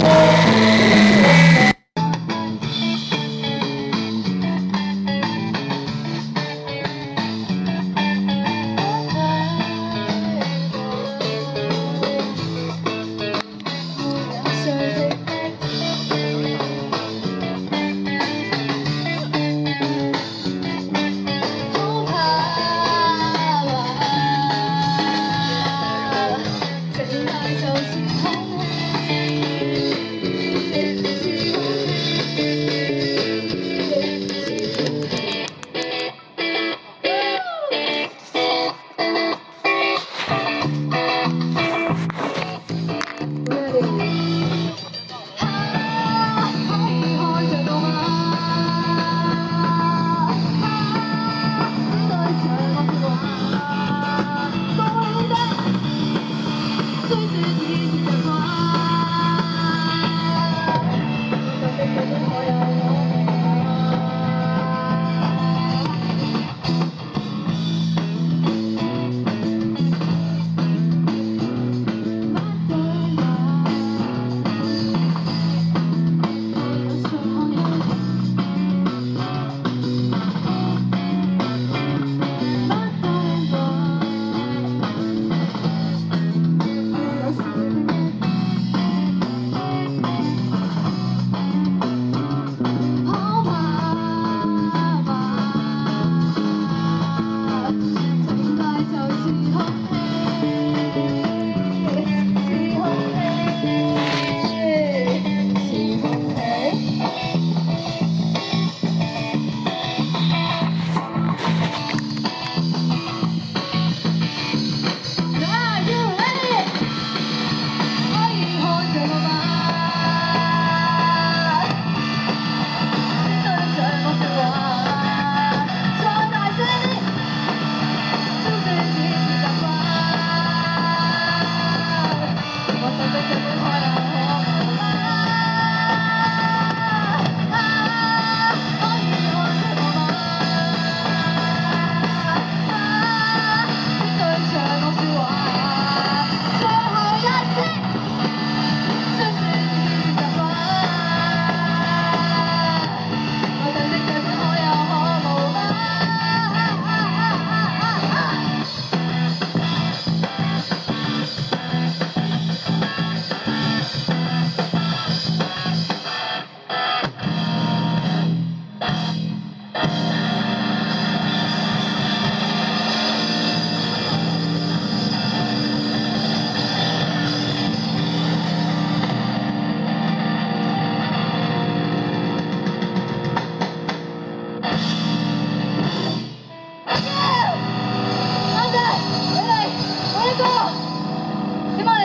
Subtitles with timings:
[0.00, 0.37] Yeah.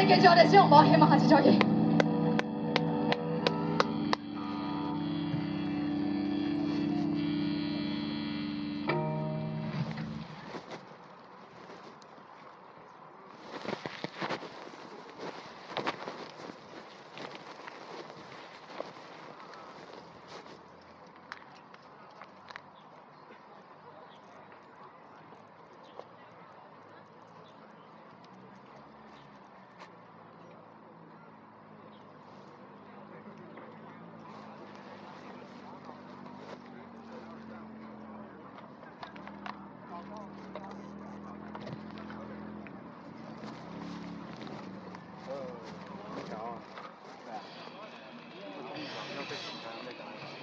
[0.08, 1.73] 正常的是，毛坯嘛，八千多。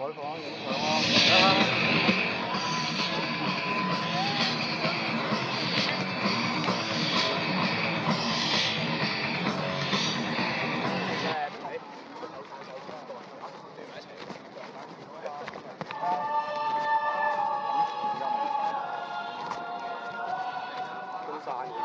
[0.00, 0.74] 采访影响啊！
[16.00, 16.02] 啊！
[21.70, 21.79] 其，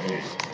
[0.00, 0.47] Hey.